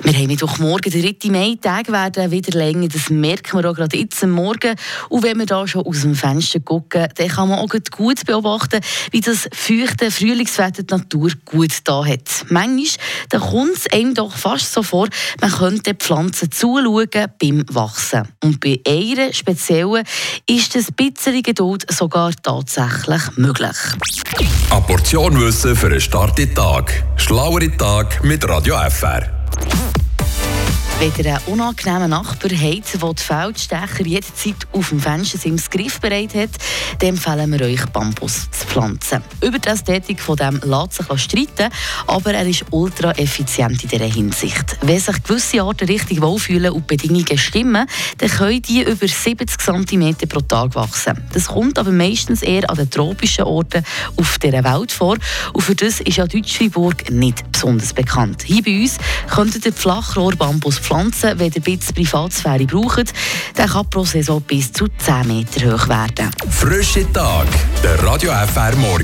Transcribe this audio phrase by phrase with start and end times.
[0.00, 1.30] Wir haben Mittwochmorgen, der 3.
[1.30, 4.74] Mai, Tage werden wieder länger, das merken wir auch gerade jetzt am Morgen.
[5.08, 8.80] Und wenn wir da schon aus dem Fenster gucken, dann kann man auch gut beobachten,
[9.12, 12.44] wie das feuchte Frühlingswetter die Natur gut da hat.
[12.48, 15.08] Manchmal kommt es einem doch fast so vor,
[15.40, 17.08] man könnte Pflanzen zuschauen
[17.40, 18.28] beim Wachsen.
[18.42, 20.04] Und bei einer speziellen
[20.48, 23.76] ist das bisschen Geduld sogar tatsächlich möglich.
[24.70, 27.04] Eine Portion Wissen für einen starken Tag.
[27.16, 29.43] Schlauere Tag mit Radio FR.
[31.04, 36.48] Wenn ihr einen unangenehmen Nachbar habt, der die Feldstecher jederzeit auf dem Fenstersims griffbereit hat,
[36.98, 39.22] dann empfehlen wir euch, Bambus zu pflanzen.
[39.42, 41.70] Über die Ästhetik von dem lässt sich streiten,
[42.06, 44.78] aber er ist ultra effizient in dieser Hinsicht.
[44.80, 47.86] Wenn sich gewisse Arten richtig wohlfühlen und die Bedingungen stimmen,
[48.16, 51.22] dann können die über 70 cm pro Tag wachsen.
[51.34, 53.84] Das kommt aber meistens eher an den tropischen Orten
[54.16, 55.18] auf dieser Welt vor
[55.52, 58.42] und für das ist ja Deutschfriburg nicht besonders bekannt.
[58.46, 58.96] Hier bei uns
[59.28, 63.12] könntet ihr Flachrohr-Bambus pflanzen, wenn ihr ein bisschen Privatsphäre braucht.
[63.56, 66.30] Der kann pro Saison bis zu 10 Meter hoch werden.
[66.48, 67.46] Frische Tag,
[67.82, 69.02] der Radio FR Morgen.